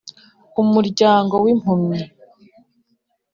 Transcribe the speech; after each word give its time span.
Umuryango 0.61 1.33
w’impumyi 1.43 1.99